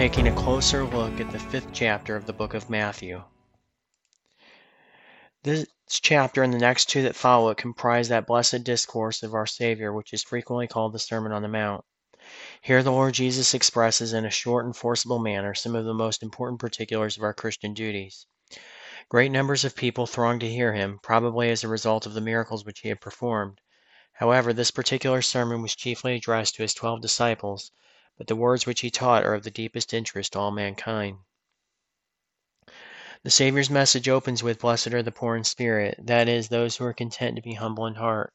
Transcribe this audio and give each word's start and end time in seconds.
Taking 0.00 0.28
a 0.28 0.32
closer 0.32 0.82
look 0.82 1.20
at 1.20 1.30
the 1.30 1.38
fifth 1.38 1.68
chapter 1.74 2.16
of 2.16 2.24
the 2.24 2.32
book 2.32 2.54
of 2.54 2.70
Matthew. 2.70 3.22
This 5.42 5.66
chapter 5.90 6.42
and 6.42 6.54
the 6.54 6.58
next 6.58 6.86
two 6.86 7.02
that 7.02 7.14
follow 7.14 7.50
it 7.50 7.58
comprise 7.58 8.08
that 8.08 8.26
blessed 8.26 8.64
discourse 8.64 9.22
of 9.22 9.34
our 9.34 9.44
Savior 9.44 9.92
which 9.92 10.14
is 10.14 10.22
frequently 10.22 10.66
called 10.66 10.94
the 10.94 10.98
Sermon 10.98 11.32
on 11.32 11.42
the 11.42 11.48
Mount. 11.48 11.84
Here 12.62 12.82
the 12.82 12.90
Lord 12.90 13.12
Jesus 13.12 13.52
expresses 13.52 14.14
in 14.14 14.24
a 14.24 14.30
short 14.30 14.64
and 14.64 14.74
forcible 14.74 15.18
manner 15.18 15.52
some 15.52 15.76
of 15.76 15.84
the 15.84 15.92
most 15.92 16.22
important 16.22 16.60
particulars 16.60 17.18
of 17.18 17.22
our 17.22 17.34
Christian 17.34 17.74
duties. 17.74 18.24
Great 19.10 19.30
numbers 19.30 19.66
of 19.66 19.76
people 19.76 20.06
thronged 20.06 20.40
to 20.40 20.48
hear 20.48 20.72
him, 20.72 20.98
probably 21.02 21.50
as 21.50 21.62
a 21.62 21.68
result 21.68 22.06
of 22.06 22.14
the 22.14 22.22
miracles 22.22 22.64
which 22.64 22.80
he 22.80 22.88
had 22.88 23.02
performed. 23.02 23.60
However, 24.14 24.54
this 24.54 24.70
particular 24.70 25.20
sermon 25.20 25.60
was 25.60 25.76
chiefly 25.76 26.16
addressed 26.16 26.54
to 26.54 26.62
his 26.62 26.72
twelve 26.72 27.02
disciples 27.02 27.70
but 28.20 28.26
the 28.26 28.36
words 28.36 28.66
which 28.66 28.82
he 28.82 28.90
taught 28.90 29.24
are 29.24 29.32
of 29.32 29.44
the 29.44 29.50
deepest 29.50 29.94
interest 29.94 30.34
to 30.34 30.38
all 30.38 30.50
mankind. 30.50 31.16
The 33.22 33.30
Saviour's 33.30 33.70
message 33.70 34.10
opens 34.10 34.42
with 34.42 34.60
Blessed 34.60 34.88
are 34.88 35.02
the 35.02 35.10
poor 35.10 35.36
in 35.36 35.44
spirit, 35.44 35.98
that 36.02 36.28
is, 36.28 36.50
those 36.50 36.76
who 36.76 36.84
are 36.84 36.92
content 36.92 37.36
to 37.36 37.42
be 37.42 37.54
humble 37.54 37.86
in 37.86 37.94
heart. 37.94 38.34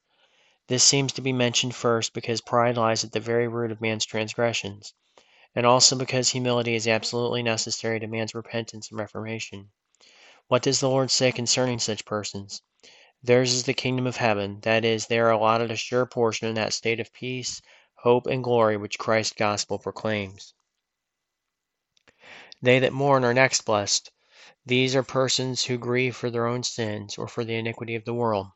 This 0.70 0.84
seems 0.84 1.14
to 1.14 1.22
be 1.22 1.32
mentioned 1.32 1.76
first 1.76 2.16
because 2.16 2.42
pride 2.42 2.78
lies 2.78 3.04
at 3.04 3.12
the 3.12 3.20
very 3.20 3.48
root 3.48 3.72
of 3.72 3.80
man's 3.80 4.08
transgressions, 4.08 4.96
and 5.54 5.68
also 5.68 5.96
because 5.96 6.30
humility 6.30 6.74
is 6.74 6.88
absolutely 6.88 7.44
necessary 7.44 8.00
to 8.00 8.08
man's 8.08 8.34
repentance 8.34 8.90
and 8.90 9.00
reformation. 9.00 9.70
What 10.48 10.64
does 10.64 10.80
the 10.80 10.90
Lord 10.90 11.12
say 11.12 11.32
concerning 11.32 11.78
such 11.78 12.06
persons? 12.06 12.64
Theirs 13.22 13.54
is 13.54 13.66
the 13.66 13.76
kingdom 13.76 14.08
of 14.08 14.18
heaven, 14.18 14.62
that 14.62 14.84
is, 14.84 15.06
they 15.06 15.20
are 15.20 15.30
allotted 15.30 15.70
a 15.70 15.76
sure 15.76 16.08
portion 16.08 16.48
in 16.48 16.56
that 16.56 16.74
state 16.74 17.00
of 17.00 17.14
peace, 17.14 17.62
hope, 18.06 18.28
and 18.28 18.44
glory 18.44 18.78
which 18.78 19.00
Christ's 19.00 19.34
gospel 19.34 19.80
proclaims. 19.80 20.54
They 22.62 22.78
that 22.78 22.94
mourn 22.94 23.26
are 23.26 23.34
next 23.34 23.66
blessed. 23.66 24.12
These 24.64 24.96
are 24.96 25.02
persons 25.02 25.66
who 25.66 25.80
grieve 25.80 26.16
for 26.16 26.30
their 26.30 26.46
own 26.46 26.62
sins 26.62 27.18
or 27.18 27.28
for 27.28 27.44
the 27.44 27.56
iniquity 27.56 27.96
of 27.96 28.06
the 28.06 28.14
world. 28.14 28.52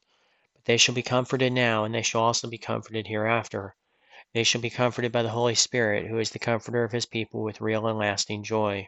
But 0.54 0.66
they 0.66 0.78
shall 0.78 0.94
be 0.94 1.02
comforted 1.02 1.52
now, 1.52 1.84
and 1.84 1.96
they 1.96 2.04
shall 2.04 2.22
also 2.22 2.48
be 2.48 2.60
comforted 2.60 3.08
hereafter. 3.08 3.76
They 4.36 4.44
shall 4.44 4.62
be 4.62 4.70
comforted 4.70 5.12
by 5.12 5.24
the 5.24 5.30
Holy 5.30 5.56
Spirit, 5.56 6.06
who 6.06 6.20
is 6.20 6.30
the 6.30 6.38
comforter 6.38 6.84
of 6.84 6.92
his 6.92 7.08
people 7.08 7.42
with 7.42 7.60
real 7.60 7.88
and 7.88 7.98
lasting 7.98 8.44
joy. 8.44 8.88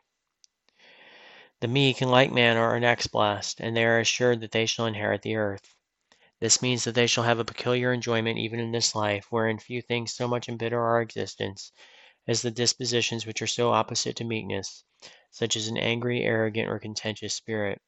The 1.62 1.68
meek 1.68 2.04
in 2.04 2.10
like 2.10 2.32
manner 2.32 2.62
are 2.62 2.80
next 2.80 3.08
blessed, 3.08 3.60
and 3.60 3.76
they 3.76 3.86
are 3.86 4.00
assured 4.00 4.42
that 4.42 4.52
they 4.52 4.68
shall 4.68 4.86
inherit 4.86 5.24
the 5.24 5.38
earth. 5.38 5.74
This 6.42 6.60
means 6.60 6.86
that 6.86 6.96
they 6.96 7.06
shall 7.06 7.24
have 7.26 7.38
a 7.38 7.46
peculiar 7.46 7.94
enjoyment 7.94 8.40
even 8.40 8.60
in 8.60 8.72
this 8.72 8.96
life, 8.96 9.28
wherein 9.30 9.60
few 9.60 9.80
things 9.80 10.12
so 10.12 10.28
much 10.28 10.50
embitter 10.50 10.82
our 10.82 11.00
existence 11.00 11.72
as 12.28 12.42
the 12.42 12.50
dispositions 12.50 13.28
which 13.28 13.44
are 13.44 13.48
so 13.48 13.72
opposite 13.72 14.16
to 14.16 14.24
meekness, 14.24 14.84
such 15.30 15.56
as 15.56 15.68
an 15.68 15.78
angry, 15.78 16.24
arrogant, 16.24 16.68
or 16.68 16.80
contentious 16.80 17.36
spirit. 17.36 17.80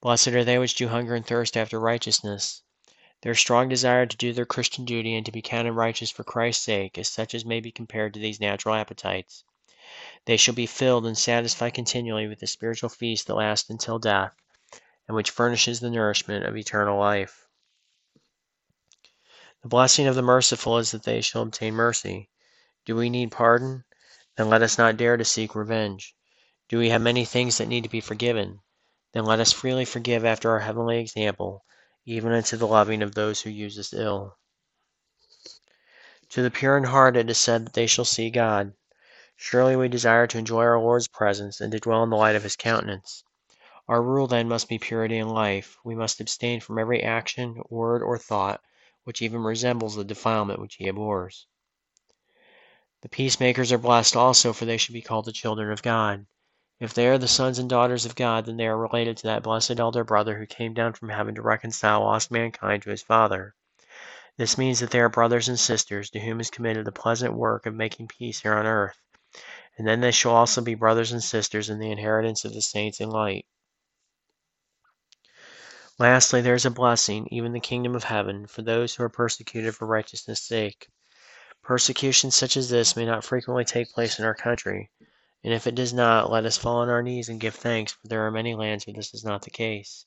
Blessed 0.00 0.28
are 0.28 0.44
they 0.44 0.58
which 0.58 0.74
do 0.74 0.88
hunger 0.88 1.14
and 1.14 1.26
thirst 1.26 1.58
after 1.58 1.78
righteousness. 1.78 2.62
Their 3.20 3.34
strong 3.34 3.68
desire 3.68 4.06
to 4.06 4.16
do 4.16 4.32
their 4.32 4.46
Christian 4.46 4.86
duty 4.86 5.14
and 5.14 5.26
to 5.26 5.32
be 5.32 5.42
counted 5.42 5.74
righteous 5.74 6.10
for 6.10 6.24
Christ's 6.24 6.64
sake 6.64 6.96
is 6.96 7.10
such 7.10 7.34
as 7.34 7.44
may 7.44 7.60
be 7.60 7.70
compared 7.70 8.14
to 8.14 8.20
these 8.20 8.40
natural 8.40 8.74
appetites. 8.74 9.44
They 10.24 10.38
shall 10.38 10.54
be 10.54 10.64
filled 10.64 11.04
and 11.04 11.18
satisfied 11.18 11.74
continually 11.74 12.28
with 12.28 12.40
the 12.40 12.46
spiritual 12.46 12.88
feast 12.88 13.26
that 13.26 13.34
lasts 13.34 13.68
until 13.68 13.98
death, 13.98 14.32
and 15.10 15.16
which 15.16 15.32
furnishes 15.32 15.80
the 15.80 15.90
nourishment 15.90 16.46
of 16.46 16.56
eternal 16.56 16.96
life. 16.96 17.48
The 19.60 19.68
blessing 19.68 20.06
of 20.06 20.14
the 20.14 20.22
merciful 20.22 20.78
is 20.78 20.92
that 20.92 21.02
they 21.02 21.20
shall 21.20 21.42
obtain 21.42 21.74
mercy. 21.74 22.30
Do 22.86 22.94
we 22.94 23.10
need 23.10 23.32
pardon? 23.32 23.82
Then 24.36 24.48
let 24.48 24.62
us 24.62 24.78
not 24.78 24.96
dare 24.96 25.16
to 25.16 25.24
seek 25.24 25.56
revenge. 25.56 26.14
Do 26.68 26.78
we 26.78 26.90
have 26.90 27.02
many 27.02 27.24
things 27.24 27.58
that 27.58 27.66
need 27.66 27.82
to 27.82 27.88
be 27.88 28.00
forgiven? 28.00 28.60
Then 29.12 29.24
let 29.24 29.40
us 29.40 29.50
freely 29.50 29.84
forgive 29.84 30.24
after 30.24 30.48
our 30.52 30.60
heavenly 30.60 31.00
example, 31.00 31.64
even 32.04 32.30
unto 32.30 32.56
the 32.56 32.68
loving 32.68 33.02
of 33.02 33.16
those 33.16 33.40
who 33.40 33.50
use 33.50 33.76
us 33.80 33.92
ill. 33.92 34.38
To 36.28 36.40
the 36.40 36.52
pure 36.52 36.76
in 36.76 36.84
heart 36.84 37.16
it 37.16 37.28
is 37.28 37.36
said 37.36 37.66
that 37.66 37.72
they 37.72 37.88
shall 37.88 38.04
see 38.04 38.30
God. 38.30 38.74
Surely 39.34 39.74
we 39.74 39.88
desire 39.88 40.28
to 40.28 40.38
enjoy 40.38 40.62
our 40.62 40.78
Lord's 40.78 41.08
presence 41.08 41.60
and 41.60 41.72
to 41.72 41.80
dwell 41.80 42.04
in 42.04 42.10
the 42.10 42.16
light 42.16 42.36
of 42.36 42.44
his 42.44 42.54
countenance. 42.54 43.24
Our 43.90 44.02
rule 44.04 44.28
then 44.28 44.46
must 44.46 44.68
be 44.68 44.78
purity 44.78 45.18
in 45.18 45.28
life. 45.28 45.76
We 45.82 45.96
must 45.96 46.20
abstain 46.20 46.60
from 46.60 46.78
every 46.78 47.02
action, 47.02 47.60
word, 47.70 48.04
or 48.04 48.18
thought 48.18 48.60
which 49.02 49.20
even 49.20 49.42
resembles 49.42 49.96
the 49.96 50.04
defilement 50.04 50.60
which 50.60 50.76
he 50.76 50.86
abhors. 50.86 51.48
The 53.02 53.08
peacemakers 53.08 53.72
are 53.72 53.78
blessed 53.78 54.14
also, 54.14 54.52
for 54.52 54.64
they 54.64 54.76
should 54.76 54.92
be 54.92 55.02
called 55.02 55.24
the 55.24 55.32
children 55.32 55.72
of 55.72 55.82
God. 55.82 56.26
If 56.78 56.94
they 56.94 57.08
are 57.08 57.18
the 57.18 57.26
sons 57.26 57.58
and 57.58 57.68
daughters 57.68 58.06
of 58.06 58.14
God, 58.14 58.46
then 58.46 58.58
they 58.58 58.68
are 58.68 58.78
related 58.78 59.16
to 59.16 59.22
that 59.24 59.42
blessed 59.42 59.80
elder 59.80 60.04
brother 60.04 60.38
who 60.38 60.46
came 60.46 60.72
down 60.72 60.92
from 60.92 61.08
heaven 61.08 61.34
to 61.34 61.42
reconcile 61.42 62.02
lost 62.02 62.30
mankind 62.30 62.84
to 62.84 62.90
his 62.90 63.02
Father. 63.02 63.56
This 64.36 64.56
means 64.56 64.78
that 64.78 64.92
they 64.92 65.00
are 65.00 65.08
brothers 65.08 65.48
and 65.48 65.58
sisters 65.58 66.10
to 66.10 66.20
whom 66.20 66.38
is 66.38 66.48
committed 66.48 66.84
the 66.84 66.92
pleasant 66.92 67.34
work 67.34 67.66
of 67.66 67.74
making 67.74 68.06
peace 68.06 68.42
here 68.42 68.54
on 68.54 68.66
earth, 68.66 69.00
and 69.76 69.84
then 69.84 70.00
they 70.00 70.12
shall 70.12 70.36
also 70.36 70.60
be 70.60 70.76
brothers 70.76 71.10
and 71.10 71.24
sisters 71.24 71.68
in 71.68 71.80
the 71.80 71.90
inheritance 71.90 72.44
of 72.44 72.54
the 72.54 72.62
saints 72.62 73.00
in 73.00 73.10
light. 73.10 73.46
Lastly, 76.00 76.40
there 76.40 76.54
is 76.54 76.64
a 76.64 76.70
blessing, 76.70 77.28
even 77.30 77.52
the 77.52 77.60
kingdom 77.60 77.94
of 77.94 78.04
heaven, 78.04 78.46
for 78.46 78.62
those 78.62 78.94
who 78.94 79.02
are 79.02 79.10
persecuted 79.10 79.76
for 79.76 79.84
righteousness' 79.84 80.40
sake. 80.40 80.88
Persecution 81.62 82.30
such 82.30 82.56
as 82.56 82.70
this 82.70 82.96
may 82.96 83.04
not 83.04 83.22
frequently 83.22 83.66
take 83.66 83.92
place 83.92 84.18
in 84.18 84.24
our 84.24 84.34
country, 84.34 84.90
and 85.44 85.52
if 85.52 85.66
it 85.66 85.74
does 85.74 85.92
not, 85.92 86.30
let 86.30 86.46
us 86.46 86.56
fall 86.56 86.76
on 86.78 86.88
our 86.88 87.02
knees 87.02 87.28
and 87.28 87.38
give 87.38 87.54
thanks, 87.54 87.92
for 87.92 88.08
there 88.08 88.26
are 88.26 88.30
many 88.30 88.54
lands 88.54 88.86
where 88.86 88.94
this 88.94 89.12
is 89.12 89.26
not 89.26 89.42
the 89.42 89.50
case. 89.50 90.06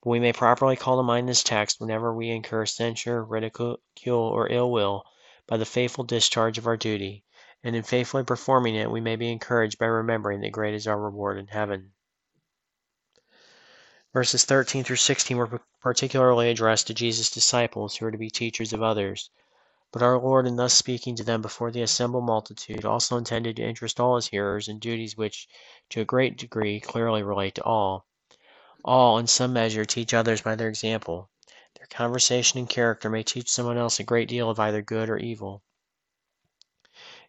But 0.00 0.10
we 0.10 0.20
may 0.20 0.32
properly 0.32 0.76
call 0.76 0.96
to 0.98 1.02
mind 1.02 1.28
this 1.28 1.42
text 1.42 1.80
whenever 1.80 2.14
we 2.14 2.30
incur 2.30 2.64
censure, 2.64 3.24
ridicule, 3.24 3.80
or 4.06 4.48
ill 4.48 4.70
will 4.70 5.02
by 5.48 5.56
the 5.56 5.66
faithful 5.66 6.04
discharge 6.04 6.56
of 6.56 6.68
our 6.68 6.76
duty, 6.76 7.24
and 7.64 7.74
in 7.74 7.82
faithfully 7.82 8.22
performing 8.22 8.76
it 8.76 8.92
we 8.92 9.00
may 9.00 9.16
be 9.16 9.32
encouraged 9.32 9.76
by 9.76 9.86
remembering 9.86 10.40
that 10.42 10.52
great 10.52 10.74
is 10.74 10.86
our 10.86 11.00
reward 11.00 11.36
in 11.36 11.48
heaven. 11.48 11.94
Verses 14.12 14.44
13 14.44 14.82
through 14.82 14.96
16 14.96 15.36
were 15.36 15.60
particularly 15.80 16.50
addressed 16.50 16.88
to 16.88 16.94
Jesus' 16.94 17.30
disciples 17.30 17.94
who 17.94 18.04
were 18.04 18.10
to 18.10 18.18
be 18.18 18.28
teachers 18.28 18.72
of 18.72 18.82
others. 18.82 19.30
But 19.92 20.02
our 20.02 20.18
Lord, 20.18 20.48
in 20.48 20.56
thus 20.56 20.74
speaking 20.74 21.14
to 21.14 21.22
them 21.22 21.40
before 21.40 21.70
the 21.70 21.82
assembled 21.82 22.24
multitude, 22.24 22.84
also 22.84 23.16
intended 23.16 23.54
to 23.54 23.62
interest 23.62 24.00
all 24.00 24.16
his 24.16 24.26
hearers 24.26 24.66
in 24.66 24.80
duties 24.80 25.16
which, 25.16 25.46
to 25.90 26.00
a 26.00 26.04
great 26.04 26.36
degree, 26.36 26.80
clearly 26.80 27.22
relate 27.22 27.54
to 27.54 27.62
all. 27.62 28.04
All, 28.84 29.16
in 29.16 29.28
some 29.28 29.52
measure, 29.52 29.84
teach 29.84 30.12
others 30.12 30.40
by 30.40 30.56
their 30.56 30.68
example. 30.68 31.30
Their 31.76 31.86
conversation 31.86 32.58
and 32.58 32.68
character 32.68 33.08
may 33.08 33.22
teach 33.22 33.48
someone 33.48 33.78
else 33.78 34.00
a 34.00 34.02
great 34.02 34.28
deal 34.28 34.50
of 34.50 34.58
either 34.58 34.82
good 34.82 35.08
or 35.08 35.18
evil. 35.18 35.62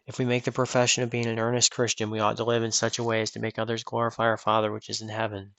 If 0.04 0.18
we 0.18 0.24
make 0.24 0.42
the 0.42 0.50
profession 0.50 1.04
of 1.04 1.10
being 1.10 1.26
an 1.26 1.38
earnest 1.38 1.70
Christian, 1.70 2.10
we 2.10 2.18
ought 2.18 2.38
to 2.38 2.44
live 2.44 2.64
in 2.64 2.72
such 2.72 2.98
a 2.98 3.04
way 3.04 3.22
as 3.22 3.30
to 3.30 3.38
make 3.38 3.56
others 3.56 3.84
glorify 3.84 4.24
our 4.24 4.36
Father 4.36 4.72
which 4.72 4.90
is 4.90 5.00
in 5.00 5.10
heaven 5.10 5.54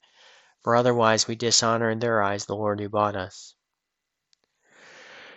for 0.62 0.76
otherwise 0.76 1.28
we 1.28 1.34
dishonor 1.34 1.90
in 1.90 1.98
their 1.98 2.22
eyes 2.22 2.46
the 2.46 2.56
Lord 2.56 2.80
who 2.80 2.88
bought 2.88 3.16
us. 3.16 3.54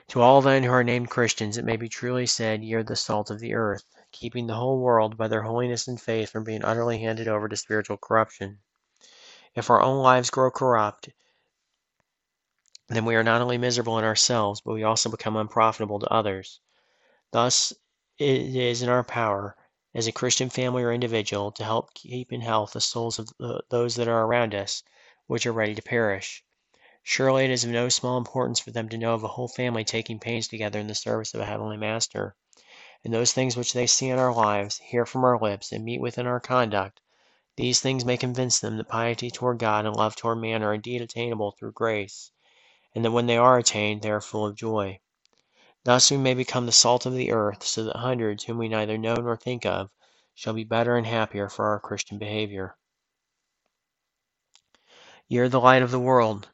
To 0.09 0.21
all 0.21 0.41
then 0.41 0.63
who 0.63 0.71
are 0.71 0.85
named 0.85 1.09
Christians, 1.09 1.57
it 1.57 1.65
may 1.65 1.75
be 1.75 1.89
truly 1.89 2.25
said, 2.25 2.63
Ye 2.63 2.75
are 2.75 2.83
the 2.83 2.95
salt 2.95 3.29
of 3.29 3.39
the 3.39 3.53
earth, 3.53 3.83
keeping 4.13 4.47
the 4.47 4.55
whole 4.55 4.79
world 4.79 5.17
by 5.17 5.27
their 5.27 5.41
holiness 5.41 5.85
and 5.85 5.99
faith 5.99 6.29
from 6.29 6.45
being 6.45 6.63
utterly 6.63 6.99
handed 6.99 7.27
over 7.27 7.49
to 7.49 7.57
spiritual 7.57 7.97
corruption. 7.97 8.59
If 9.53 9.69
our 9.69 9.81
own 9.81 10.01
lives 10.01 10.29
grow 10.29 10.49
corrupt, 10.49 11.09
then 12.87 13.03
we 13.03 13.15
are 13.15 13.23
not 13.23 13.41
only 13.41 13.57
miserable 13.57 13.97
in 13.99 14.05
ourselves, 14.05 14.61
but 14.61 14.71
we 14.71 14.83
also 14.83 15.09
become 15.09 15.35
unprofitable 15.35 15.99
to 15.99 16.13
others. 16.13 16.61
Thus 17.31 17.73
it 18.17 18.55
is 18.55 18.81
in 18.81 18.87
our 18.87 19.03
power, 19.03 19.57
as 19.93 20.07
a 20.07 20.13
Christian 20.13 20.49
family 20.49 20.83
or 20.83 20.93
individual, 20.93 21.51
to 21.51 21.65
help 21.65 21.93
keep 21.93 22.31
in 22.31 22.39
health 22.39 22.71
the 22.71 22.79
souls 22.79 23.19
of 23.19 23.27
those 23.69 23.95
that 23.95 24.07
are 24.07 24.23
around 24.23 24.55
us 24.55 24.83
which 25.27 25.45
are 25.45 25.53
ready 25.53 25.75
to 25.75 25.81
perish. 25.81 26.43
Surely 27.03 27.45
it 27.45 27.51
is 27.51 27.63
of 27.63 27.69
no 27.69 27.87
small 27.87 28.17
importance 28.17 28.59
for 28.59 28.71
them 28.71 28.89
to 28.89 28.97
know 28.97 29.13
of 29.13 29.23
a 29.23 29.29
whole 29.29 29.47
family 29.47 29.83
taking 29.85 30.19
pains 30.19 30.47
together 30.47 30.79
in 30.79 30.87
the 30.87 30.95
service 30.95 31.33
of 31.33 31.39
a 31.39 31.45
heavenly 31.45 31.77
Master. 31.77 32.35
And 33.03 33.13
those 33.13 33.31
things 33.31 33.55
which 33.55 33.73
they 33.73 33.87
see 33.87 34.09
in 34.09 34.19
our 34.19 34.33
lives, 34.33 34.79
hear 34.79 35.05
from 35.05 35.23
our 35.23 35.39
lips, 35.39 35.71
and 35.71 35.85
meet 35.85 36.01
with 36.01 36.17
in 36.17 36.27
our 36.27 36.39
conduct, 36.39 36.99
these 37.55 37.79
things 37.79 38.03
may 38.03 38.17
convince 38.17 38.59
them 38.59 38.77
that 38.77 38.89
piety 38.89 39.31
toward 39.31 39.59
God 39.59 39.85
and 39.85 39.95
love 39.95 40.15
toward 40.15 40.39
man 40.39 40.63
are 40.63 40.73
indeed 40.73 41.01
attainable 41.01 41.51
through 41.51 41.71
grace, 41.71 42.31
and 42.93 43.05
that 43.05 43.11
when 43.11 43.25
they 43.27 43.37
are 43.37 43.57
attained 43.57 44.01
they 44.01 44.11
are 44.11 44.21
full 44.21 44.45
of 44.45 44.55
joy. 44.55 44.99
Thus 45.83 46.11
we 46.11 46.17
may 46.17 46.33
become 46.33 46.65
the 46.65 46.71
salt 46.71 47.05
of 47.05 47.13
the 47.13 47.31
earth, 47.31 47.63
so 47.63 47.83
that 47.85 47.95
hundreds 47.95 48.43
whom 48.43 48.57
we 48.57 48.67
neither 48.67 48.97
know 48.97 49.15
nor 49.15 49.37
think 49.37 49.65
of 49.65 49.89
shall 50.35 50.53
be 50.53 50.63
better 50.63 50.97
and 50.97 51.07
happier 51.07 51.49
for 51.49 51.67
our 51.67 51.79
Christian 51.79 52.19
behavior. 52.19 52.75
Ye 55.29 55.39
are 55.39 55.49
the 55.49 55.59
light 55.59 55.81
of 55.81 55.91
the 55.91 55.99
world. 55.99 56.47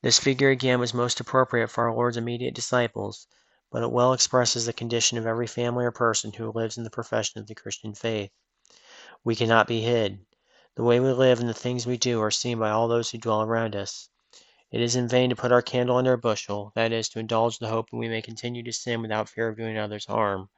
This 0.00 0.20
figure 0.20 0.50
again 0.50 0.78
was 0.78 0.94
most 0.94 1.18
appropriate 1.18 1.66
for 1.66 1.88
our 1.88 1.94
Lord's 1.94 2.16
immediate 2.16 2.54
disciples, 2.54 3.26
but 3.68 3.82
it 3.82 3.90
well 3.90 4.12
expresses 4.12 4.64
the 4.64 4.72
condition 4.72 5.18
of 5.18 5.26
every 5.26 5.48
family 5.48 5.84
or 5.84 5.90
person 5.90 6.32
who 6.32 6.52
lives 6.52 6.78
in 6.78 6.84
the 6.84 6.90
profession 6.90 7.40
of 7.40 7.48
the 7.48 7.56
Christian 7.56 7.94
faith. 7.94 8.30
We 9.24 9.34
cannot 9.34 9.66
be 9.66 9.80
hid. 9.80 10.24
The 10.76 10.84
way 10.84 11.00
we 11.00 11.10
live 11.10 11.40
and 11.40 11.48
the 11.48 11.52
things 11.52 11.84
we 11.84 11.96
do 11.98 12.20
are 12.20 12.30
seen 12.30 12.60
by 12.60 12.70
all 12.70 12.86
those 12.86 13.10
who 13.10 13.18
dwell 13.18 13.42
around 13.42 13.74
us. 13.74 14.08
It 14.70 14.80
is 14.80 14.94
in 14.94 15.08
vain 15.08 15.30
to 15.30 15.36
put 15.36 15.50
our 15.50 15.60
candle 15.60 15.96
under 15.96 16.12
a 16.12 16.18
bushel, 16.18 16.70
that 16.76 16.92
is, 16.92 17.08
to 17.08 17.18
indulge 17.18 17.58
the 17.58 17.70
hope 17.70 17.90
that 17.90 17.96
we 17.96 18.08
may 18.08 18.22
continue 18.22 18.62
to 18.62 18.72
sin 18.72 19.02
without 19.02 19.30
fear 19.30 19.48
of 19.48 19.56
doing 19.56 19.76
others 19.76 20.06
harm, 20.06 20.48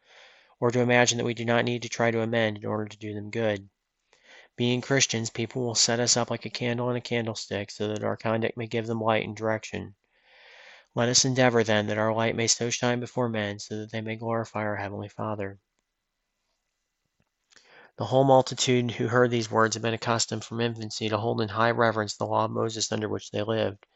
or 0.60 0.70
to 0.70 0.80
imagine 0.80 1.16
that 1.16 1.24
we 1.24 1.32
do 1.32 1.46
not 1.46 1.64
need 1.64 1.80
to 1.80 1.88
try 1.88 2.10
to 2.10 2.20
amend 2.20 2.58
in 2.58 2.66
order 2.66 2.84
to 2.84 2.98
do 2.98 3.14
them 3.14 3.30
good. 3.30 3.70
Being 4.56 4.80
Christians, 4.80 5.30
people 5.30 5.62
will 5.62 5.74
set 5.74 5.98
us 5.98 6.16
up 6.16 6.30
like 6.30 6.44
a 6.44 6.50
candle 6.50 6.88
in 6.90 6.96
a 6.96 7.00
candlestick, 7.00 7.70
so 7.70 7.88
that 7.88 8.04
our 8.04 8.16
conduct 8.16 8.56
may 8.56 8.68
give 8.68 8.86
them 8.86 9.00
light 9.00 9.24
and 9.24 9.36
direction. 9.36 9.96
Let 10.94 11.08
us 11.08 11.24
endeavor, 11.24 11.64
then, 11.64 11.88
that 11.88 11.98
our 11.98 12.14
light 12.14 12.36
may 12.36 12.46
so 12.46 12.70
shine 12.70 13.00
before 13.00 13.28
men, 13.28 13.58
so 13.58 13.78
that 13.78 13.90
they 13.90 14.00
may 14.00 14.14
glorify 14.14 14.60
our 14.60 14.76
Heavenly 14.76 15.08
Father. 15.08 15.58
The 17.96 18.06
whole 18.06 18.22
multitude 18.22 18.92
who 18.92 19.08
heard 19.08 19.32
these 19.32 19.50
words 19.50 19.74
had 19.74 19.82
been 19.82 19.94
accustomed 19.94 20.44
from 20.44 20.60
infancy 20.60 21.08
to 21.08 21.18
hold 21.18 21.40
in 21.40 21.48
high 21.48 21.72
reverence 21.72 22.14
the 22.14 22.26
law 22.26 22.44
of 22.44 22.52
Moses 22.52 22.92
under 22.92 23.08
which 23.08 23.32
they 23.32 23.42
lived. 23.42 23.86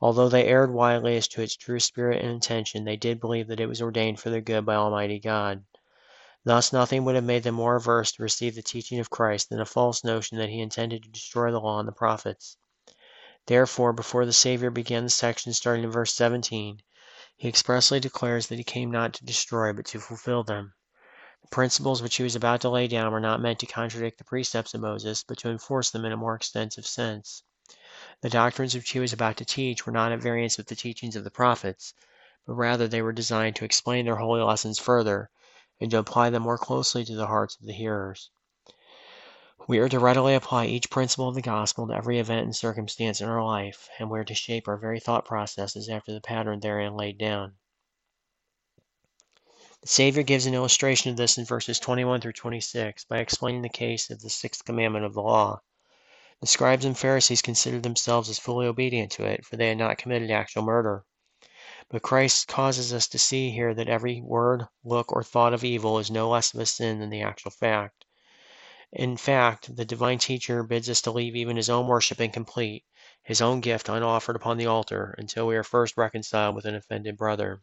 Although 0.00 0.28
they 0.28 0.46
erred 0.46 0.72
widely 0.72 1.16
as 1.16 1.28
to 1.28 1.42
its 1.42 1.56
true 1.56 1.78
spirit 1.78 2.20
and 2.20 2.30
intention, 2.30 2.84
they 2.84 2.96
did 2.96 3.20
believe 3.20 3.46
that 3.46 3.60
it 3.60 3.66
was 3.66 3.80
ordained 3.80 4.18
for 4.18 4.30
their 4.30 4.40
good 4.40 4.66
by 4.66 4.74
Almighty 4.74 5.20
God. 5.20 5.64
Thus 6.46 6.74
nothing 6.74 7.06
would 7.06 7.14
have 7.14 7.24
made 7.24 7.42
them 7.44 7.54
more 7.54 7.76
averse 7.76 8.12
to 8.12 8.22
receive 8.22 8.54
the 8.54 8.60
teaching 8.60 9.00
of 9.00 9.08
Christ 9.08 9.48
than 9.48 9.62
a 9.62 9.64
false 9.64 10.04
notion 10.04 10.36
that 10.36 10.50
he 10.50 10.60
intended 10.60 11.02
to 11.02 11.08
destroy 11.08 11.50
the 11.50 11.58
law 11.58 11.78
and 11.78 11.88
the 11.88 11.92
prophets. 11.92 12.58
Therefore, 13.46 13.94
before 13.94 14.26
the 14.26 14.32
Savior 14.34 14.68
began 14.70 15.04
the 15.04 15.08
section 15.08 15.54
starting 15.54 15.84
in 15.84 15.90
verse 15.90 16.12
17, 16.12 16.82
he 17.38 17.48
expressly 17.48 17.98
declares 17.98 18.48
that 18.48 18.58
he 18.58 18.62
came 18.62 18.90
not 18.90 19.14
to 19.14 19.24
destroy 19.24 19.72
but 19.72 19.86
to 19.86 20.00
fulfill 20.00 20.44
them. 20.44 20.74
The 21.40 21.48
principles 21.48 22.02
which 22.02 22.16
he 22.16 22.22
was 22.22 22.36
about 22.36 22.60
to 22.60 22.68
lay 22.68 22.88
down 22.88 23.10
were 23.10 23.20
not 23.20 23.40
meant 23.40 23.58
to 23.60 23.66
contradict 23.66 24.18
the 24.18 24.24
precepts 24.24 24.74
of 24.74 24.82
Moses, 24.82 25.24
but 25.26 25.38
to 25.38 25.48
enforce 25.48 25.88
them 25.88 26.04
in 26.04 26.12
a 26.12 26.16
more 26.18 26.34
extensive 26.34 26.86
sense. 26.86 27.42
The 28.20 28.28
doctrines 28.28 28.74
which 28.74 28.90
he 28.90 29.00
was 29.00 29.14
about 29.14 29.38
to 29.38 29.46
teach 29.46 29.86
were 29.86 29.92
not 29.92 30.12
at 30.12 30.20
variance 30.20 30.58
with 30.58 30.66
the 30.66 30.76
teachings 30.76 31.16
of 31.16 31.24
the 31.24 31.30
prophets, 31.30 31.94
but 32.46 32.52
rather 32.52 32.86
they 32.86 33.00
were 33.00 33.12
designed 33.14 33.56
to 33.56 33.64
explain 33.64 34.04
their 34.04 34.16
holy 34.16 34.42
lessons 34.42 34.78
further 34.78 35.30
and 35.84 35.90
to 35.90 35.98
apply 35.98 36.30
them 36.30 36.42
more 36.42 36.58
closely 36.58 37.04
to 37.04 37.14
the 37.14 37.26
hearts 37.26 37.56
of 37.60 37.66
the 37.66 37.72
hearers. 37.72 38.30
We 39.68 39.78
are 39.78 39.88
to 39.90 39.98
readily 39.98 40.34
apply 40.34 40.66
each 40.66 40.90
principle 40.90 41.28
of 41.28 41.34
the 41.34 41.42
gospel 41.42 41.86
to 41.86 41.94
every 41.94 42.18
event 42.18 42.44
and 42.44 42.56
circumstance 42.56 43.20
in 43.20 43.28
our 43.28 43.44
life, 43.44 43.88
and 43.98 44.10
we 44.10 44.18
are 44.18 44.24
to 44.24 44.34
shape 44.34 44.66
our 44.66 44.78
very 44.78 44.98
thought 44.98 45.26
processes 45.26 45.88
after 45.88 46.12
the 46.12 46.20
pattern 46.20 46.60
therein 46.60 46.96
laid 46.96 47.18
down. 47.18 47.56
The 49.82 49.88
Savior 49.88 50.22
gives 50.22 50.46
an 50.46 50.54
illustration 50.54 51.10
of 51.10 51.18
this 51.18 51.36
in 51.36 51.44
verses 51.44 51.78
21 51.78 52.22
through 52.22 52.32
26 52.32 53.04
by 53.04 53.18
explaining 53.18 53.60
the 53.60 53.68
case 53.68 54.08
of 54.08 54.22
the 54.22 54.30
sixth 54.30 54.64
commandment 54.64 55.04
of 55.04 55.12
the 55.12 55.22
law. 55.22 55.60
The 56.40 56.46
scribes 56.46 56.86
and 56.86 56.96
Pharisees 56.96 57.42
considered 57.42 57.82
themselves 57.82 58.30
as 58.30 58.38
fully 58.38 58.66
obedient 58.66 59.12
to 59.12 59.24
it, 59.24 59.44
for 59.44 59.56
they 59.56 59.68
had 59.68 59.78
not 59.78 59.98
committed 59.98 60.30
actual 60.30 60.62
murder. 60.62 61.04
But 61.90 62.02
Christ 62.02 62.48
causes 62.48 62.92
us 62.92 63.06
to 63.08 63.18
see 63.18 63.50
here 63.50 63.74
that 63.74 63.88
every 63.88 64.20
word, 64.20 64.66
look, 64.82 65.12
or 65.12 65.22
thought 65.22 65.52
of 65.52 65.62
evil 65.62 65.98
is 65.98 66.10
no 66.10 66.30
less 66.30 66.54
of 66.54 66.60
a 66.60 66.66
sin 66.66 66.98
than 66.98 67.10
the 67.10 67.22
actual 67.22 67.50
fact. 67.50 68.04
In 68.92 69.16
fact, 69.16 69.76
the 69.76 69.84
divine 69.84 70.18
teacher 70.18 70.62
bids 70.62 70.88
us 70.88 71.00
to 71.02 71.10
leave 71.10 71.36
even 71.36 71.56
his 71.56 71.68
own 71.68 71.86
worship 71.86 72.20
incomplete, 72.20 72.84
his 73.22 73.42
own 73.42 73.60
gift 73.60 73.88
unoffered 73.88 74.36
upon 74.36 74.56
the 74.56 74.66
altar, 74.66 75.14
until 75.18 75.46
we 75.46 75.56
are 75.56 75.64
first 75.64 75.96
reconciled 75.96 76.54
with 76.54 76.64
an 76.64 76.74
offended 76.74 77.16
brother. 77.16 77.60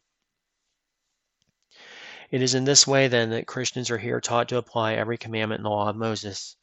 It 2.29 2.41
is 2.41 2.53
in 2.53 2.65
this 2.65 2.85
way, 2.85 3.07
then, 3.07 3.29
that 3.31 3.47
Christians 3.47 3.89
are 3.89 3.97
here 3.97 4.21
taught 4.21 4.49
to 4.49 4.57
apply 4.57 4.93
every 4.93 5.17
commandment 5.17 5.59
in 5.59 5.63
the 5.63 5.69
law 5.69 5.89
of 5.89 5.95
Moses. 5.95 6.57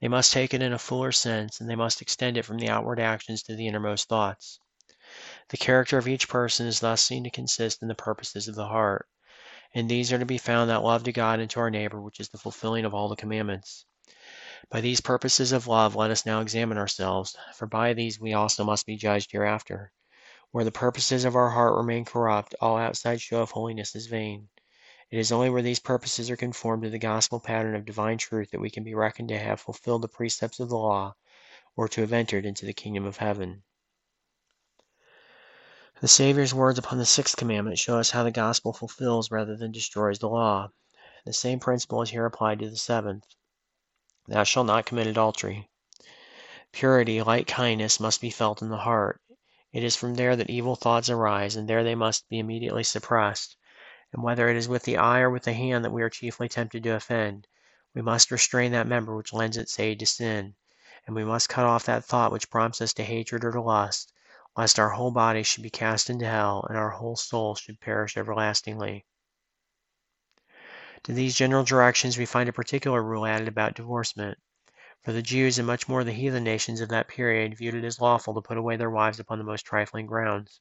They 0.00 0.08
must 0.08 0.32
take 0.32 0.54
it 0.54 0.62
in 0.62 0.72
a 0.72 0.78
fuller 0.78 1.12
sense, 1.12 1.60
and 1.60 1.70
they 1.70 1.76
must 1.76 2.02
extend 2.02 2.36
it 2.36 2.44
from 2.44 2.58
the 2.58 2.68
outward 2.68 3.00
actions 3.00 3.42
to 3.44 3.56
the 3.56 3.66
innermost 3.66 4.08
thoughts. 4.08 4.60
The 5.50 5.56
character 5.56 5.98
of 5.98 6.06
each 6.06 6.28
person 6.28 6.68
is 6.68 6.78
thus 6.78 7.02
seen 7.02 7.24
to 7.24 7.30
consist 7.30 7.82
in 7.82 7.88
the 7.88 7.94
purposes 7.96 8.46
of 8.46 8.54
the 8.54 8.68
heart. 8.68 9.08
In 9.72 9.88
these 9.88 10.12
are 10.12 10.18
to 10.20 10.24
be 10.24 10.38
found 10.38 10.70
that 10.70 10.84
love 10.84 11.02
to 11.02 11.12
God 11.12 11.40
and 11.40 11.50
to 11.50 11.58
our 11.58 11.70
neighbor 11.70 12.00
which 12.00 12.20
is 12.20 12.28
the 12.28 12.38
fulfilling 12.38 12.84
of 12.84 12.94
all 12.94 13.08
the 13.08 13.16
commandments. 13.16 13.84
By 14.70 14.80
these 14.80 15.00
purposes 15.00 15.50
of 15.50 15.66
love 15.66 15.96
let 15.96 16.12
us 16.12 16.24
now 16.24 16.40
examine 16.40 16.78
ourselves, 16.78 17.36
for 17.56 17.66
by 17.66 17.94
these 17.94 18.20
we 18.20 18.32
also 18.32 18.62
must 18.62 18.86
be 18.86 18.96
judged 18.96 19.32
hereafter. 19.32 19.90
Where 20.52 20.62
the 20.62 20.70
purposes 20.70 21.24
of 21.24 21.34
our 21.34 21.50
heart 21.50 21.74
remain 21.74 22.04
corrupt, 22.04 22.54
all 22.60 22.76
outside 22.76 23.20
show 23.20 23.42
of 23.42 23.50
holiness 23.50 23.96
is 23.96 24.06
vain. 24.06 24.50
It 25.10 25.18
is 25.18 25.32
only 25.32 25.50
where 25.50 25.62
these 25.62 25.80
purposes 25.80 26.30
are 26.30 26.36
conformed 26.36 26.84
to 26.84 26.90
the 26.90 26.98
gospel 27.00 27.40
pattern 27.40 27.74
of 27.74 27.84
divine 27.84 28.18
truth 28.18 28.52
that 28.52 28.60
we 28.60 28.70
can 28.70 28.84
be 28.84 28.94
reckoned 28.94 29.30
to 29.30 29.38
have 29.40 29.60
fulfilled 29.60 30.02
the 30.02 30.08
precepts 30.08 30.60
of 30.60 30.68
the 30.68 30.78
law, 30.78 31.16
or 31.74 31.88
to 31.88 32.02
have 32.02 32.12
entered 32.12 32.46
into 32.46 32.66
the 32.66 32.72
kingdom 32.72 33.04
of 33.04 33.16
heaven. 33.16 33.64
The 36.00 36.08
Saviour's 36.08 36.54
words 36.54 36.78
upon 36.78 36.96
the 36.96 37.04
sixth 37.04 37.36
commandment 37.36 37.78
show 37.78 37.98
us 37.98 38.12
how 38.12 38.22
the 38.24 38.30
gospel 38.30 38.72
fulfills 38.72 39.30
rather 39.30 39.54
than 39.54 39.70
destroys 39.70 40.18
the 40.18 40.30
law. 40.30 40.70
The 41.26 41.34
same 41.34 41.60
principle 41.60 42.00
is 42.00 42.08
here 42.08 42.24
applied 42.24 42.58
to 42.60 42.70
the 42.70 42.78
seventh. 42.78 43.26
Thou 44.26 44.44
shalt 44.44 44.66
not 44.66 44.86
commit 44.86 45.06
adultery. 45.06 45.68
Purity, 46.72 47.20
like 47.20 47.46
kindness, 47.46 48.00
must 48.00 48.22
be 48.22 48.30
felt 48.30 48.62
in 48.62 48.70
the 48.70 48.78
heart. 48.78 49.20
It 49.74 49.84
is 49.84 49.94
from 49.94 50.14
there 50.14 50.36
that 50.36 50.48
evil 50.48 50.74
thoughts 50.74 51.10
arise, 51.10 51.54
and 51.54 51.68
there 51.68 51.84
they 51.84 51.94
must 51.94 52.26
be 52.30 52.38
immediately 52.38 52.82
suppressed. 52.82 53.58
And 54.14 54.22
whether 54.22 54.48
it 54.48 54.56
is 54.56 54.68
with 54.68 54.84
the 54.84 54.96
eye 54.96 55.20
or 55.20 55.28
with 55.28 55.42
the 55.42 55.52
hand 55.52 55.84
that 55.84 55.92
we 55.92 56.00
are 56.00 56.08
chiefly 56.08 56.48
tempted 56.48 56.82
to 56.84 56.94
offend, 56.94 57.46
we 57.94 58.00
must 58.00 58.30
restrain 58.30 58.72
that 58.72 58.86
member 58.86 59.14
which 59.14 59.34
lends 59.34 59.58
its 59.58 59.78
aid 59.78 59.98
to 59.98 60.06
sin, 60.06 60.54
and 61.06 61.14
we 61.14 61.24
must 61.24 61.50
cut 61.50 61.66
off 61.66 61.84
that 61.84 62.06
thought 62.06 62.32
which 62.32 62.48
prompts 62.48 62.80
us 62.80 62.94
to 62.94 63.04
hatred 63.04 63.44
or 63.44 63.52
to 63.52 63.60
lust, 63.60 64.14
lest 64.60 64.78
our 64.78 64.90
whole 64.90 65.10
body 65.10 65.42
should 65.42 65.62
be 65.62 65.70
cast 65.70 66.10
into 66.10 66.26
hell 66.26 66.66
and 66.68 66.76
our 66.76 66.90
whole 66.90 67.16
soul 67.16 67.54
should 67.54 67.80
perish 67.80 68.14
everlastingly. 68.14 69.06
To 71.04 71.14
these 71.14 71.34
general 71.34 71.64
directions 71.64 72.18
we 72.18 72.26
find 72.26 72.46
a 72.46 72.52
particular 72.52 73.02
rule 73.02 73.24
added 73.24 73.48
about 73.48 73.74
divorcement. 73.74 74.36
For 75.02 75.12
the 75.12 75.22
Jews 75.22 75.56
and 75.58 75.66
much 75.66 75.88
more 75.88 76.04
the 76.04 76.12
heathen 76.12 76.44
nations 76.44 76.82
of 76.82 76.90
that 76.90 77.08
period 77.08 77.56
viewed 77.56 77.74
it 77.74 77.84
as 77.84 78.02
lawful 78.02 78.34
to 78.34 78.42
put 78.42 78.58
away 78.58 78.76
their 78.76 78.90
wives 78.90 79.18
upon 79.18 79.38
the 79.38 79.44
most 79.44 79.64
trifling 79.64 80.04
grounds. 80.04 80.60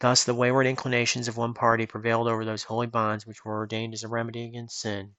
Thus 0.00 0.22
the 0.22 0.34
wayward 0.34 0.66
inclinations 0.66 1.26
of 1.26 1.38
one 1.38 1.54
party 1.54 1.86
prevailed 1.86 2.28
over 2.28 2.44
those 2.44 2.64
holy 2.64 2.86
bonds 2.86 3.24
which 3.24 3.46
were 3.46 3.56
ordained 3.56 3.94
as 3.94 4.04
a 4.04 4.08
remedy 4.08 4.44
against 4.44 4.78
sin, 4.78 5.14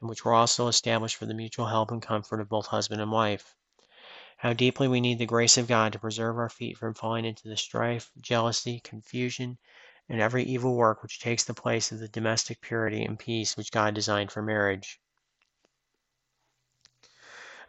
and 0.00 0.10
which 0.10 0.24
were 0.24 0.34
also 0.34 0.66
established 0.66 1.14
for 1.14 1.26
the 1.26 1.34
mutual 1.34 1.66
help 1.68 1.92
and 1.92 2.02
comfort 2.02 2.40
of 2.40 2.48
both 2.48 2.66
husband 2.66 3.00
and 3.00 3.12
wife. 3.12 3.54
How 4.40 4.54
deeply 4.54 4.88
we 4.88 5.02
need 5.02 5.18
the 5.18 5.26
grace 5.26 5.58
of 5.58 5.68
God 5.68 5.92
to 5.92 5.98
preserve 5.98 6.38
our 6.38 6.48
feet 6.48 6.78
from 6.78 6.94
falling 6.94 7.26
into 7.26 7.46
the 7.46 7.58
strife, 7.58 8.10
jealousy, 8.22 8.80
confusion, 8.80 9.58
and 10.08 10.18
every 10.18 10.44
evil 10.44 10.76
work 10.76 11.02
which 11.02 11.20
takes 11.20 11.44
the 11.44 11.52
place 11.52 11.92
of 11.92 11.98
the 11.98 12.08
domestic 12.08 12.62
purity 12.62 13.04
and 13.04 13.18
peace 13.18 13.54
which 13.54 13.70
God 13.70 13.92
designed 13.92 14.32
for 14.32 14.40
marriage. 14.40 14.98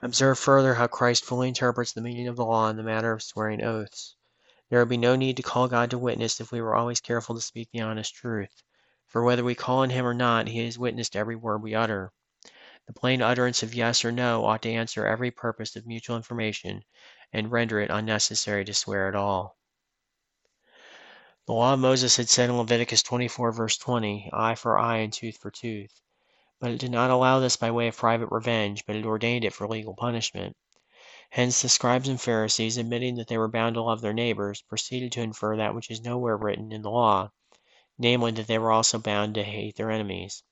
Observe 0.01 0.40
further 0.40 0.75
how 0.75 0.88
Christ 0.88 1.25
fully 1.25 1.50
interprets 1.50 1.92
the 1.92 2.00
meaning 2.00 2.30
of 2.30 2.38
the 2.38 2.46
law 2.46 2.70
in 2.70 2.78
the 2.78 2.84
matter 2.84 3.12
of 3.12 3.22
swearing 3.22 3.62
oaths. 3.62 4.16
There 4.70 4.80
would 4.80 4.88
be 4.88 4.96
no 4.96 5.18
need 5.18 5.36
to 5.36 5.44
call 5.44 5.68
God 5.68 5.90
to 5.90 5.98
witness 5.98 6.40
if 6.40 6.54
we 6.54 6.62
were 6.62 6.78
always 6.78 7.01
careful 7.01 7.36
to 7.36 7.42
speak 7.42 7.68
the 7.74 7.82
honest 7.82 8.16
truth, 8.16 8.63
for 9.08 9.22
whether 9.24 9.44
we 9.44 9.56
call 9.56 9.80
on 9.80 9.90
him 9.90 10.06
or 10.06 10.13
not, 10.13 10.48
he 10.48 10.66
is 10.66 10.80
witness 10.80 11.10
to 11.10 11.20
every 11.20 11.36
word 11.36 11.62
we 11.62 11.75
utter. 11.75 12.13
The 12.88 12.94
plain 12.94 13.22
utterance 13.22 13.64
of 13.64 13.74
yes 13.74 14.04
or 14.04 14.12
no 14.12 14.46
ought 14.46 14.62
to 14.64 14.72
answer 14.72 15.06
every 15.06 15.32
purpose 15.32 15.76
of 15.76 15.86
mutual 15.86 16.16
information 16.16 16.84
and 17.32 17.52
render 17.52 17.80
it 17.80 17.90
unnecessary 17.90 18.66
to 18.66 18.74
swear 18.74 19.08
at 19.08 19.16
all. 19.16 19.58
The 21.46 21.54
law 21.54 21.74
of 21.74 21.80
Moses 21.80 22.18
had 22.18 22.30
said 22.30 22.50
in 22.50 22.58
Leviticus 22.58 23.04
24, 23.04 23.52
verse 23.52 23.78
20, 23.78 24.30
eye 24.34 24.56
for 24.56 24.78
eye 24.78 24.98
and 24.98 25.12
tooth 25.12 25.38
for 25.38 25.52
tooth. 25.52 26.02
But 26.60 26.72
it 26.72 26.80
did 26.80 26.92
not 26.92 27.10
allow 27.10 27.40
this 27.40 27.56
by 27.56 27.72
way 27.72 27.88
of 27.88 27.98
private 27.98 28.30
revenge, 28.32 28.86
but 28.86 28.96
it 28.96 29.06
ordained 29.06 29.44
it 29.44 29.54
for 29.54 29.68
legal 29.68 29.96
punishment. 29.96 30.56
Hence 31.32 31.62
the 31.62 31.70
scribes 31.70 32.08
and 32.08 32.22
Pharisees, 32.22 32.78
admitting 32.78 33.16
that 33.16 33.28
they 33.28 33.38
were 33.38 33.48
bound 33.48 33.76
to 33.76 33.82
love 33.82 34.02
their 34.02 34.14
neighbors, 34.14 34.62
proceeded 34.62 35.12
to 35.14 35.22
infer 35.22 35.58
that 35.58 35.74
which 35.74 35.90
is 35.90 36.02
nowhere 36.02 36.38
written 36.38 36.72
in 36.72 36.82
the 36.82 36.92
law, 36.92 37.32
namely 37.98 38.32
that 38.32 38.48
they 38.48 38.60
were 38.60 38.72
also 38.72 39.00
bound 39.00 39.36
to 39.36 39.44
hate 39.44 39.78
their 39.78 39.90
enemies. 39.92 40.44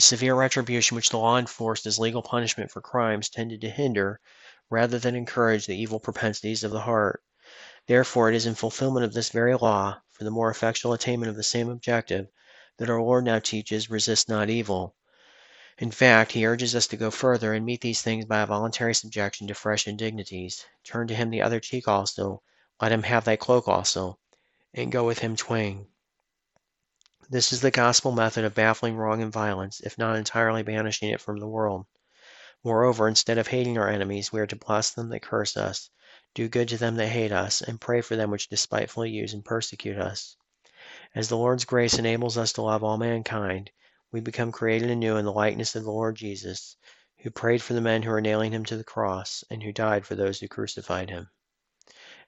The 0.00 0.04
severe 0.04 0.34
retribution 0.34 0.94
which 0.94 1.10
the 1.10 1.18
law 1.18 1.36
enforced 1.36 1.84
as 1.84 1.98
legal 1.98 2.22
punishment 2.22 2.70
for 2.70 2.80
crimes 2.80 3.28
tended 3.28 3.60
to 3.60 3.68
hinder, 3.68 4.18
rather 4.70 4.98
than 4.98 5.14
encourage, 5.14 5.66
the 5.66 5.76
evil 5.76 6.00
propensities 6.00 6.64
of 6.64 6.70
the 6.70 6.80
heart. 6.80 7.22
Therefore 7.86 8.30
it 8.30 8.34
is 8.34 8.46
in 8.46 8.54
fulfillment 8.54 9.04
of 9.04 9.12
this 9.12 9.28
very 9.28 9.54
law, 9.54 10.00
for 10.08 10.24
the 10.24 10.30
more 10.30 10.50
effectual 10.50 10.94
attainment 10.94 11.28
of 11.28 11.36
the 11.36 11.42
same 11.42 11.68
objective, 11.68 12.28
that 12.78 12.88
our 12.88 13.02
Lord 13.02 13.24
now 13.26 13.40
teaches, 13.40 13.90
resist 13.90 14.26
not 14.26 14.48
evil. 14.48 14.96
In 15.76 15.90
fact, 15.90 16.32
he 16.32 16.46
urges 16.46 16.74
us 16.74 16.86
to 16.86 16.96
go 16.96 17.10
further 17.10 17.52
and 17.52 17.66
meet 17.66 17.82
these 17.82 18.00
things 18.00 18.24
by 18.24 18.40
a 18.40 18.46
voluntary 18.46 18.94
subjection 18.94 19.48
to 19.48 19.54
fresh 19.54 19.86
indignities. 19.86 20.64
Turn 20.82 21.08
to 21.08 21.14
him 21.14 21.28
the 21.28 21.42
other 21.42 21.60
cheek 21.60 21.86
also, 21.86 22.42
let 22.80 22.90
him 22.90 23.02
have 23.02 23.26
thy 23.26 23.36
cloak 23.36 23.68
also, 23.68 24.18
and 24.72 24.90
go 24.90 25.04
with 25.04 25.18
him 25.18 25.36
twain. 25.36 25.88
This 27.32 27.52
is 27.52 27.60
the 27.60 27.70
gospel 27.70 28.10
method 28.10 28.44
of 28.44 28.56
baffling 28.56 28.96
wrong 28.96 29.22
and 29.22 29.32
violence, 29.32 29.78
if 29.78 29.96
not 29.96 30.16
entirely 30.16 30.64
banishing 30.64 31.10
it 31.10 31.20
from 31.20 31.38
the 31.38 31.46
world. 31.46 31.86
Moreover, 32.64 33.06
instead 33.06 33.38
of 33.38 33.46
hating 33.46 33.78
our 33.78 33.88
enemies, 33.88 34.32
we 34.32 34.40
are 34.40 34.48
to 34.48 34.56
bless 34.56 34.90
them 34.90 35.10
that 35.10 35.22
curse 35.22 35.56
us, 35.56 35.90
do 36.34 36.48
good 36.48 36.66
to 36.70 36.76
them 36.76 36.96
that 36.96 37.06
hate 37.06 37.30
us, 37.30 37.62
and 37.62 37.80
pray 37.80 38.00
for 38.00 38.16
them 38.16 38.32
which 38.32 38.48
despitefully 38.48 39.10
use 39.10 39.32
and 39.32 39.44
persecute 39.44 39.96
us. 39.96 40.36
As 41.14 41.28
the 41.28 41.36
Lord's 41.36 41.64
grace 41.64 42.00
enables 42.00 42.36
us 42.36 42.52
to 42.54 42.62
love 42.62 42.82
all 42.82 42.98
mankind, 42.98 43.70
we 44.10 44.18
become 44.18 44.50
created 44.50 44.90
anew 44.90 45.16
in 45.16 45.24
the 45.24 45.32
likeness 45.32 45.76
of 45.76 45.84
the 45.84 45.92
Lord 45.92 46.16
Jesus, 46.16 46.76
who 47.20 47.30
prayed 47.30 47.62
for 47.62 47.74
the 47.74 47.80
men 47.80 48.02
who 48.02 48.10
were 48.10 48.20
nailing 48.20 48.52
him 48.52 48.64
to 48.64 48.76
the 48.76 48.82
cross, 48.82 49.44
and 49.48 49.62
who 49.62 49.72
died 49.72 50.04
for 50.04 50.16
those 50.16 50.40
who 50.40 50.48
crucified 50.48 51.10
him. 51.10 51.30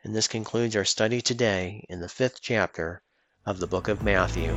And 0.05 0.15
this 0.15 0.29
concludes 0.29 0.77
our 0.77 0.85
study 0.85 1.21
today 1.21 1.85
in 1.89 1.99
the 1.99 2.09
fifth 2.09 2.41
chapter 2.41 3.03
of 3.45 3.59
the 3.59 3.67
book 3.67 3.89
of 3.89 4.05
Matthew. 4.05 4.57